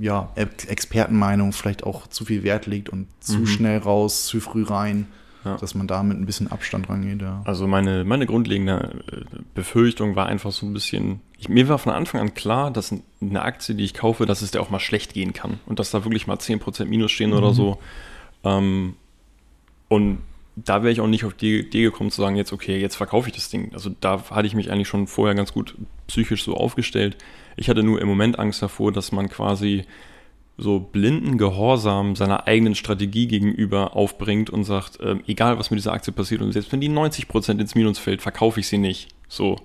[0.00, 3.46] ja, Ex- Expertenmeinungen vielleicht auch zu viel Wert legt und zu Mhm.
[3.46, 5.06] schnell raus, zu früh rein,
[5.44, 5.56] Ja.
[5.56, 7.42] dass man da mit ein bisschen Abstand rangeht, ja.
[7.44, 9.16] Also meine, meine grundlegende äh,
[9.54, 13.42] Befürchtung war einfach so ein bisschen, ich, mir war von Anfang an klar, dass eine
[13.42, 16.04] Aktie, die ich kaufe, dass es der auch mal schlecht gehen kann und dass da
[16.04, 17.54] wirklich mal 10% Minus stehen oder Mhm.
[17.54, 17.78] so.
[18.44, 18.94] Ähm,
[19.88, 20.18] und
[20.64, 23.28] da wäre ich auch nicht auf die Idee gekommen zu sagen, jetzt okay, jetzt verkaufe
[23.28, 23.72] ich das Ding.
[23.74, 25.74] Also da hatte ich mich eigentlich schon vorher ganz gut
[26.06, 27.16] psychisch so aufgestellt.
[27.56, 29.84] Ich hatte nur im Moment Angst davor, dass man quasi
[30.56, 35.92] so blinden Gehorsam seiner eigenen Strategie gegenüber aufbringt und sagt, ähm, egal was mit dieser
[35.92, 39.08] Aktie passiert und selbst wenn die 90% ins Minus fällt, verkaufe ich sie nicht.
[39.28, 39.56] So.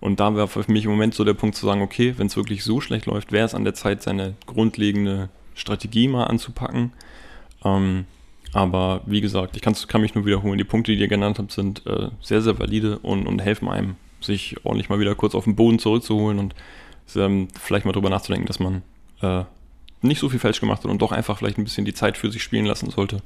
[0.00, 2.36] Und da wäre für mich im Moment so der Punkt zu sagen, okay, wenn es
[2.36, 6.92] wirklich so schlecht läuft, wäre es an der Zeit, seine grundlegende Strategie mal anzupacken.
[7.62, 8.06] Ähm,
[8.52, 11.86] aber wie gesagt, ich kann mich nur wiederholen, die Punkte, die ihr genannt habt, sind
[11.86, 15.56] äh, sehr, sehr valide und, und helfen einem, sich ordentlich mal wieder kurz auf den
[15.56, 16.54] Boden zurückzuholen und
[17.16, 18.82] ähm, vielleicht mal drüber nachzudenken, dass man
[19.20, 19.44] äh,
[20.02, 22.30] nicht so viel falsch gemacht hat und doch einfach vielleicht ein bisschen die Zeit für
[22.30, 23.22] sich spielen lassen sollte.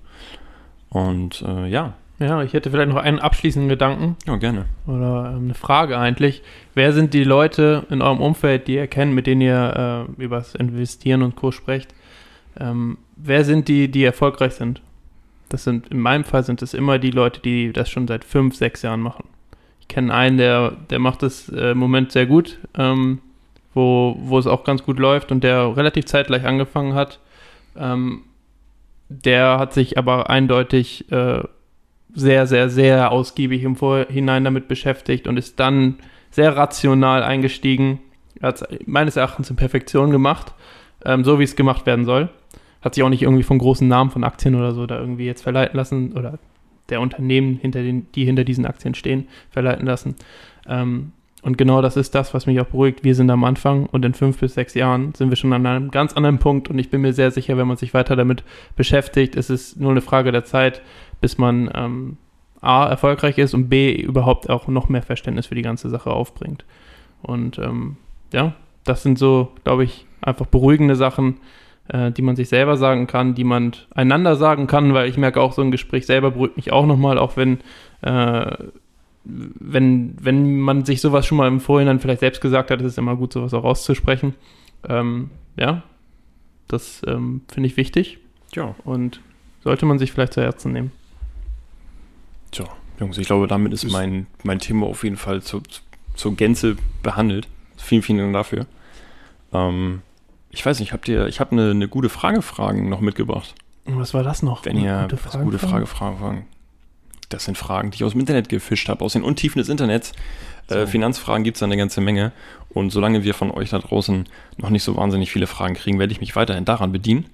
[0.90, 4.66] Und äh, ja, Ja, ich hätte vielleicht noch einen abschließenden Gedanken ja, gerne.
[4.86, 6.42] oder ähm, eine Frage eigentlich.
[6.74, 10.36] Wer sind die Leute in eurem Umfeld, die ihr kennt, mit denen ihr äh, über
[10.36, 11.50] das Investieren und Co.
[11.50, 11.92] sprecht?
[12.58, 14.80] Ähm, wer sind die, die erfolgreich sind?
[15.48, 18.56] Das sind, in meinem Fall sind es immer die Leute, die das schon seit fünf,
[18.56, 19.28] sechs Jahren machen.
[19.80, 23.20] Ich kenne einen, der, der macht das äh, im Moment sehr gut, ähm,
[23.74, 27.20] wo, wo es auch ganz gut läuft und der relativ zeitgleich angefangen hat.
[27.76, 28.22] Ähm,
[29.08, 31.42] der hat sich aber eindeutig äh,
[32.14, 35.96] sehr, sehr, sehr ausgiebig im Vorhinein damit beschäftigt und ist dann
[36.30, 38.00] sehr rational eingestiegen.
[38.40, 40.54] Er hat es meines Erachtens in Perfektion gemacht,
[41.04, 42.28] ähm, so wie es gemacht werden soll.
[42.84, 45.42] Hat sich auch nicht irgendwie von großen Namen von Aktien oder so da irgendwie jetzt
[45.42, 46.38] verleiten lassen oder
[46.90, 50.16] der Unternehmen, hinter den, die hinter diesen Aktien stehen, verleiten lassen.
[50.68, 53.04] Ähm, und genau das ist das, was mich auch beruhigt.
[53.04, 55.90] Wir sind am Anfang und in fünf bis sechs Jahren sind wir schon an einem
[55.90, 56.68] ganz anderen Punkt.
[56.68, 58.44] Und ich bin mir sehr sicher, wenn man sich weiter damit
[58.76, 60.80] beschäftigt, ist es nur eine Frage der Zeit,
[61.20, 62.16] bis man ähm,
[62.62, 66.64] A, erfolgreich ist und B, überhaupt auch noch mehr Verständnis für die ganze Sache aufbringt.
[67.22, 67.96] Und ähm,
[68.32, 71.36] ja, das sind so, glaube ich, einfach beruhigende Sachen,
[71.88, 75.40] äh, die man sich selber sagen kann, die man einander sagen kann, weil ich merke
[75.40, 77.58] auch, so ein Gespräch selber beruhigt mich auch nochmal, auch wenn
[78.02, 78.56] äh,
[79.24, 82.98] wenn, wenn man sich sowas schon mal im Vorhinein vielleicht selbst gesagt hat, ist es
[82.98, 84.34] immer gut, sowas auch auszusprechen.
[84.86, 85.82] Ähm, ja,
[86.68, 88.18] das ähm, finde ich wichtig.
[88.54, 88.74] Ja.
[88.84, 89.20] Und
[89.62, 90.92] sollte man sich vielleicht zu Herzen nehmen.
[92.50, 92.66] Tja,
[93.00, 95.80] Jungs, ich glaube, damit ist mein, mein Thema auf jeden Fall zu, zu,
[96.14, 97.48] zur Gänze behandelt.
[97.78, 98.66] Vielen, vielen Dank dafür.
[99.52, 100.02] Ähm,
[100.54, 103.54] ich weiß nicht, habt ihr, ich habe eine, eine gute Frage-Fragen noch mitgebracht.
[103.86, 104.64] Was war das noch?
[104.64, 106.46] Wenn ihr gute Frage, gute Frage, Frage, Fragen.
[107.28, 110.12] Das sind Fragen, die ich aus dem Internet gefischt habe, aus den Untiefen des Internets.
[110.68, 110.74] Äh, so.
[110.76, 112.32] Äh, Finanzfragen gibt es eine ganze Menge.
[112.70, 116.12] Und solange wir von euch da draußen noch nicht so wahnsinnig viele Fragen kriegen, werde
[116.12, 117.26] ich mich weiterhin daran bedienen.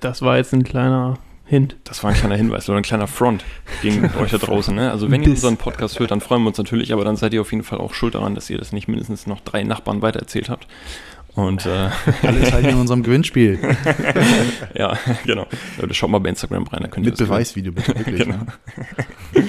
[0.00, 1.76] Das war jetzt ein kleiner Hint.
[1.84, 3.44] Das war ein kleiner Hinweis oder ein kleiner Front
[3.82, 4.74] gegen euch da draußen.
[4.74, 4.90] Ne?
[4.90, 7.42] Also wenn ihr unseren Podcast hört, dann freuen wir uns natürlich, aber dann seid ihr
[7.42, 10.48] auf jeden Fall auch schuld daran, dass ihr das nicht mindestens noch drei Nachbarn weitererzählt
[10.48, 10.66] habt.
[11.34, 11.88] Und äh,
[12.22, 13.58] alle Teile in unserem Gewinnspiel.
[14.74, 15.46] ja, genau.
[15.80, 18.18] Leute, schaut mal bei Instagram rein, da könnt ihr Mit Beweisvideo bitte, wirklich.
[18.24, 18.38] genau.
[18.38, 19.48] ne?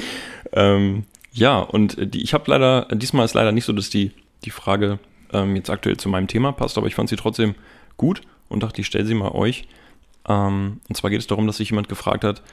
[0.53, 4.11] ähm, ja, und die, ich habe leider, diesmal ist leider nicht so, dass die,
[4.45, 4.99] die Frage
[5.33, 7.55] ähm, jetzt aktuell zu meinem Thema passt, aber ich fand sie trotzdem
[7.97, 9.67] gut und dachte, ich stelle sie mal euch.
[10.27, 12.43] Ähm, und zwar geht es darum, dass sich jemand gefragt hat,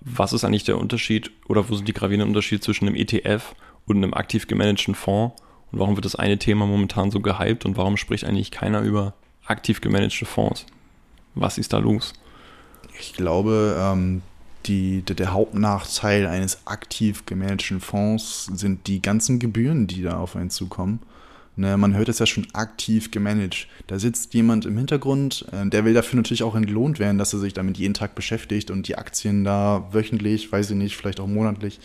[0.00, 3.96] was ist eigentlich der Unterschied oder wo sind die gravierenden Unterschiede zwischen einem ETF und
[3.96, 5.34] einem aktiv gemanagten Fonds
[5.70, 9.14] und warum wird das eine Thema momentan so gehypt und warum spricht eigentlich keiner über
[9.46, 10.66] aktiv gemanagte Fonds?
[11.34, 12.12] Was ist da los?
[12.98, 14.22] Ich glaube, ähm,
[14.66, 20.50] die, der Hauptnachteil eines aktiv gemanagten Fonds sind die ganzen Gebühren, die da auf einen
[20.50, 21.00] zukommen.
[21.56, 23.66] Ne, man hört es ja schon aktiv gemanagt.
[23.88, 27.40] Da sitzt jemand im Hintergrund, äh, der will dafür natürlich auch entlohnt werden, dass er
[27.40, 31.26] sich damit jeden Tag beschäftigt und die Aktien da wöchentlich, weiß ich nicht, vielleicht auch
[31.26, 31.80] monatlich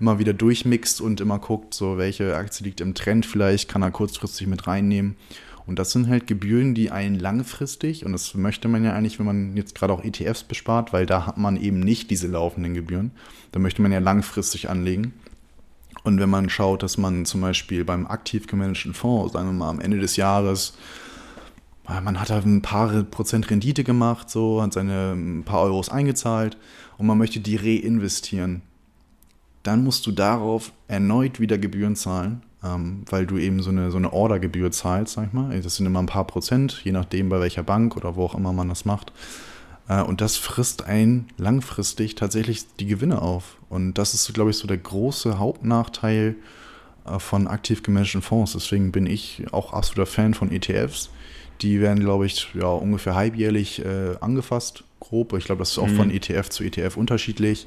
[0.00, 3.90] immer wieder durchmixt und immer guckt, so welche Aktie liegt im Trend vielleicht, kann er
[3.90, 5.16] kurzfristig mit reinnehmen.
[5.66, 9.26] Und das sind halt Gebühren, die einen langfristig, und das möchte man ja eigentlich, wenn
[9.26, 13.12] man jetzt gerade auch ETFs bespart, weil da hat man eben nicht diese laufenden Gebühren.
[13.52, 15.14] Da möchte man ja langfristig anlegen.
[16.02, 19.70] Und wenn man schaut, dass man zum Beispiel beim aktiv gemanagten Fonds, sagen wir mal
[19.70, 20.74] am Ende des Jahres,
[21.86, 26.58] man hat da ein paar Prozent Rendite gemacht, so, hat seine ein paar Euros eingezahlt
[26.98, 28.62] und man möchte die reinvestieren
[29.64, 33.96] dann musst du darauf erneut wieder Gebühren zahlen, ähm, weil du eben so eine, so
[33.96, 35.58] eine Ordergebühr zahlst, sag ich mal.
[35.60, 38.52] Das sind immer ein paar Prozent, je nachdem bei welcher Bank oder wo auch immer
[38.52, 39.12] man das macht.
[39.88, 43.56] Äh, und das frisst ein langfristig tatsächlich die Gewinne auf.
[43.68, 46.36] Und das ist, glaube ich, so der große Hauptnachteil
[47.06, 48.52] äh, von aktiv gemanagten Fonds.
[48.52, 51.10] Deswegen bin ich auch absoluter Fan von ETFs.
[51.62, 55.32] Die werden, glaube ich, ja, ungefähr halbjährlich äh, angefasst, grob.
[55.34, 55.96] Ich glaube, das ist auch mhm.
[55.96, 57.66] von ETF zu ETF unterschiedlich.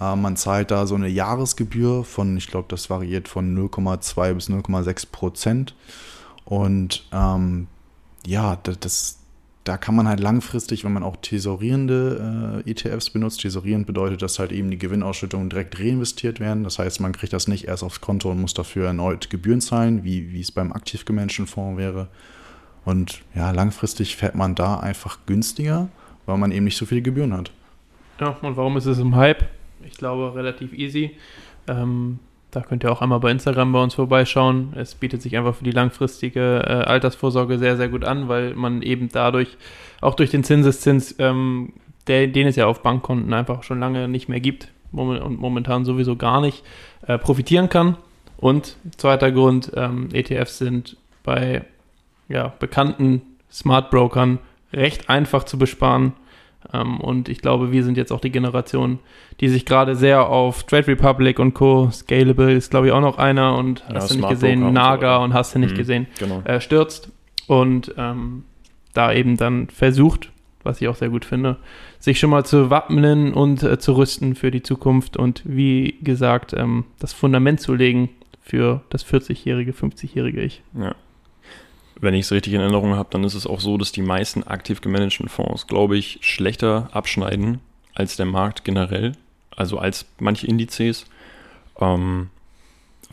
[0.00, 4.48] Äh, man zahlt da so eine Jahresgebühr von, ich glaube, das variiert von 0,2 bis
[4.48, 5.74] 0,6 Prozent.
[6.44, 7.68] Und ähm,
[8.26, 9.18] ja, das,
[9.64, 14.38] da kann man halt langfristig, wenn man auch tesorierende äh, ETFs benutzt, tesorierend bedeutet, dass
[14.38, 16.64] halt eben die Gewinnausschüttungen direkt reinvestiert werden.
[16.64, 20.02] Das heißt, man kriegt das nicht erst aufs Konto und muss dafür erneut Gebühren zahlen,
[20.02, 22.08] wie, wie es beim aktiv gemanagten Fonds wäre.
[22.84, 25.88] Und ja, langfristig fährt man da einfach günstiger,
[26.24, 27.52] weil man eben nicht so viele Gebühren hat.
[28.18, 29.44] Ja, und warum ist es im Hype?
[29.84, 31.16] Ich glaube, relativ easy.
[31.68, 32.18] Ähm,
[32.50, 34.72] da könnt ihr auch einmal bei Instagram bei uns vorbeischauen.
[34.74, 38.82] Es bietet sich einfach für die langfristige äh, Altersvorsorge sehr, sehr gut an, weil man
[38.82, 39.56] eben dadurch,
[40.00, 41.72] auch durch den Zinseszins, ähm,
[42.06, 46.16] der, den es ja auf Bankkonten einfach schon lange nicht mehr gibt und momentan sowieso
[46.16, 46.64] gar nicht,
[47.06, 47.96] äh, profitieren kann.
[48.36, 51.64] Und zweiter Grund, ähm, ETFs sind bei
[52.28, 54.38] ja, bekannten Smart Brokern
[54.72, 56.14] recht einfach zu besparen.
[56.72, 58.98] Ähm, und ich glaube, wir sind jetzt auch die Generation,
[59.40, 61.90] die sich gerade sehr auf Trade Republic und Co.
[61.90, 65.34] Scalable ist, glaube ich, auch noch einer und ja, hast du nicht gesehen, Naga und,
[65.34, 66.42] hast du nicht mhm, gesehen, genau.
[66.44, 67.10] äh, stürzt
[67.46, 68.44] und ähm,
[68.92, 70.30] da eben dann versucht,
[70.62, 71.56] was ich auch sehr gut finde,
[71.98, 76.52] sich schon mal zu wappnen und äh, zu rüsten für die Zukunft und wie gesagt,
[76.52, 78.10] ähm, das Fundament zu legen
[78.42, 80.62] für das 40-jährige, 50-jährige Ich.
[80.74, 80.94] Ja.
[82.00, 84.42] Wenn ich es richtig in Erinnerung habe, dann ist es auch so, dass die meisten
[84.42, 87.60] aktiv gemanagten Fonds, glaube ich, schlechter abschneiden
[87.94, 89.12] als der Markt generell,
[89.54, 91.06] also als manche Indizes,
[91.80, 92.30] ähm,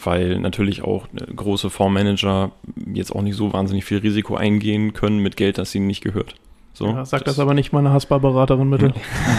[0.02, 2.52] weil natürlich auch äh, große Fondsmanager
[2.94, 6.36] jetzt auch nicht so wahnsinnig viel Risiko eingehen können mit Geld, das ihnen nicht gehört.
[6.74, 8.94] So, ja, sag das, das aber nicht meine Haspa-Beraterin, bitte.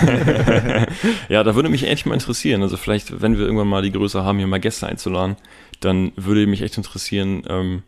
[1.29, 2.63] ja, da würde mich echt mal interessieren.
[2.63, 5.37] Also vielleicht, wenn wir irgendwann mal die Größe haben, hier mal Gäste einzuladen,
[5.79, 7.85] dann würde mich echt interessieren, ähm,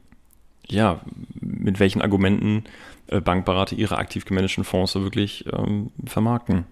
[0.71, 1.01] ja,
[1.41, 2.65] mit welchen Argumenten
[3.09, 6.65] äh, Bankberater ihre aktiv gemanagten Fonds so wirklich ähm, vermarkten.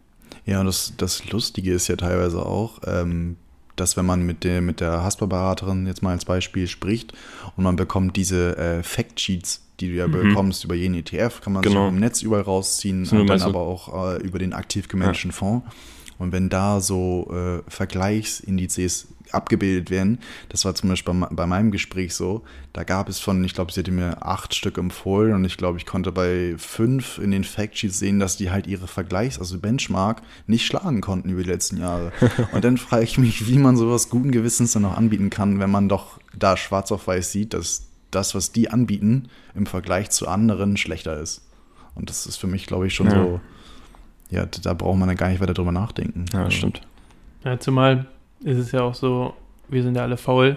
[0.47, 3.37] Ja, und das, das Lustige ist ja teilweise auch, ähm,
[3.77, 7.13] dass wenn man mit der, mit der Haspa-Beraterin jetzt mal als Beispiel spricht
[7.57, 10.13] und man bekommt diese äh, Factsheets, die du ja mhm.
[10.13, 11.87] bekommst über jeden ETF, kann man genau.
[11.87, 15.37] sich im Netz überall rausziehen und dann aber auch äh, über den aktiv gemanagten ja.
[15.37, 15.67] Fonds.
[16.19, 20.19] Und wenn da so äh, Vergleichsindizes abgebildet werden.
[20.49, 22.45] Das war zum Beispiel bei, bei meinem Gespräch so.
[22.73, 25.79] Da gab es von, ich glaube, sie hätte mir acht Stück empfohlen und ich glaube,
[25.79, 30.23] ich konnte bei fünf in den Factsheets sehen, dass die halt ihre Vergleichs-, also Benchmark,
[30.47, 32.13] nicht schlagen konnten über die letzten Jahre.
[32.53, 35.71] und dann frage ich mich, wie man sowas guten Gewissens dann noch anbieten kann, wenn
[35.71, 40.29] man doch da schwarz auf weiß sieht, dass das, was die anbieten, im Vergleich zu
[40.29, 41.43] anderen schlechter ist.
[41.95, 43.15] Und das ist für mich, glaube ich, schon ja.
[43.15, 43.41] so,
[44.31, 46.27] ja, da braucht man dann gar nicht weiter drüber nachdenken.
[46.33, 46.57] Ja, das also.
[46.57, 46.81] stimmt.
[47.45, 48.07] Ja, zumal
[48.43, 49.35] ist es ja auch so,
[49.69, 50.57] wir sind ja alle faul.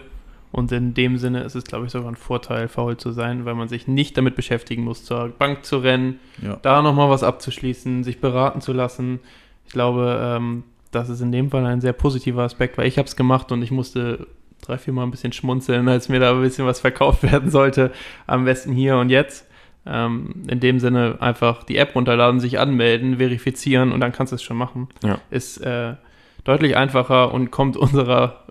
[0.52, 3.56] Und in dem Sinne ist es, glaube ich, sogar ein Vorteil, faul zu sein, weil
[3.56, 6.58] man sich nicht damit beschäftigen muss, zur Bank zu rennen, ja.
[6.62, 9.22] da nochmal was abzuschließen, sich beraten zu lassen.
[9.66, 13.08] Ich glaube, ähm, das ist in dem Fall ein sehr positiver Aspekt, weil ich habe
[13.08, 14.28] es gemacht und ich musste
[14.62, 17.92] drei, vier Mal ein bisschen schmunzeln, als mir da ein bisschen was verkauft werden sollte,
[18.28, 19.48] am besten hier und jetzt.
[19.84, 24.36] Ähm, in dem Sinne einfach die App runterladen, sich anmelden, verifizieren und dann kannst du
[24.36, 24.90] es schon machen.
[25.02, 25.20] Ja.
[25.32, 25.96] Ist äh,
[26.44, 28.42] deutlich einfacher und kommt unserer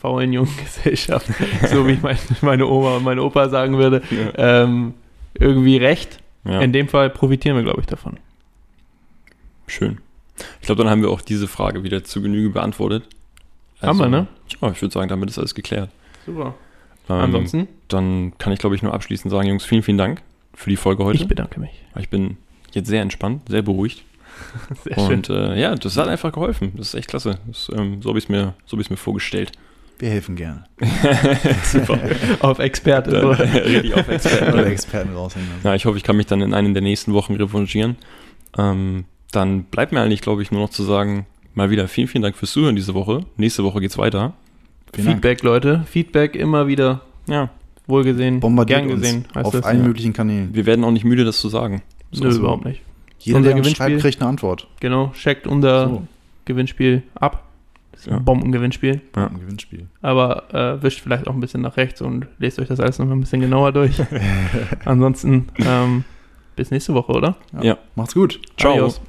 [0.00, 1.28] faulen jungen Gesellschaft,
[1.70, 4.62] so wie mein, meine Oma und mein Opa sagen würde, ja.
[4.64, 4.94] ähm,
[5.34, 6.20] irgendwie recht.
[6.44, 6.60] Ja.
[6.60, 8.18] In dem Fall profitieren wir, glaube ich, davon.
[9.66, 9.98] Schön.
[10.60, 13.04] Ich glaube, dann haben wir auch diese Frage wieder zu Genüge beantwortet.
[13.80, 14.26] Also, haben wir, ne?
[14.60, 15.90] Ja, ich würde sagen, damit ist alles geklärt.
[16.24, 16.54] Super.
[17.08, 17.68] Ähm, Ansonsten?
[17.88, 20.22] Dann kann ich, glaube ich, nur abschließend sagen, Jungs, vielen, vielen Dank
[20.54, 21.18] für die Folge heute.
[21.18, 21.70] Ich bedanke mich.
[21.98, 22.36] Ich bin
[22.72, 24.04] jetzt sehr entspannt, sehr beruhigt.
[24.84, 25.36] Sehr und schön.
[25.36, 26.72] Äh, ja, das hat einfach geholfen.
[26.76, 27.38] Das ist echt klasse.
[27.46, 29.52] Das, ähm, so habe ich es mir, so mir vorgestellt.
[29.98, 30.64] Wir helfen gerne.
[31.64, 31.98] Super.
[32.40, 33.10] auf Experte.
[33.10, 34.52] Dann, richtig auf Experten.
[34.52, 35.48] Oder Experten raushängen.
[35.64, 37.96] Ja, ich hoffe, ich kann mich dann in einen der nächsten Wochen revanchieren.
[38.56, 42.22] Ähm, dann bleibt mir eigentlich, glaube ich, nur noch zu sagen, mal wieder vielen, vielen
[42.22, 43.24] Dank fürs Zuhören diese Woche.
[43.36, 44.34] Nächste Woche geht's weiter.
[44.92, 45.44] Vielen Feedback, Dank.
[45.44, 45.84] Leute.
[45.90, 47.02] Feedback immer wieder.
[47.26, 47.50] Ja.
[47.88, 48.40] Wohlgesehen.
[48.40, 49.24] Bombardiert gern gesehen.
[49.34, 49.86] auf das, allen ja.
[49.86, 50.54] möglichen Kanälen.
[50.54, 51.82] Wir werden auch nicht müde, das zu sagen.
[52.12, 52.82] So Nö, überhaupt nicht.
[53.18, 54.68] Jeder, unser der Gewinnspiel, schreibt, kriegt eine Antwort.
[54.80, 56.02] Genau, checkt unser so.
[56.44, 57.44] Gewinnspiel ab.
[57.92, 58.16] Das ist ja.
[58.16, 59.00] ein Bombengewinnspiel.
[59.16, 59.26] Ja.
[59.26, 59.88] Bombengewinnspiel.
[60.02, 63.10] Aber äh, wischt vielleicht auch ein bisschen nach rechts und lest euch das alles noch
[63.10, 64.00] ein bisschen genauer durch.
[64.84, 66.04] Ansonsten ähm,
[66.54, 67.36] bis nächste Woche, oder?
[67.54, 67.62] Ja.
[67.62, 67.78] ja.
[67.96, 68.40] Macht's gut.
[68.56, 68.74] Ciao.
[68.74, 69.00] Adios.